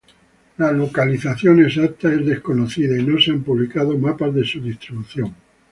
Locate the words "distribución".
4.59-5.35